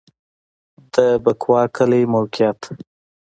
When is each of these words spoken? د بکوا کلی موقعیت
د 0.93 0.95
بکوا 1.23 1.61
کلی 1.75 2.03
موقعیت 2.13 2.59